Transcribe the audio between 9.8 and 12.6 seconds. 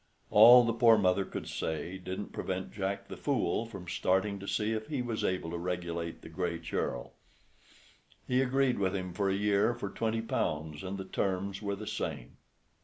twenty pounds, and the terms were the same.